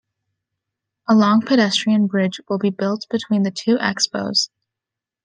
[1.07, 4.49] A long pedestrian bridge will be built between the two Expos.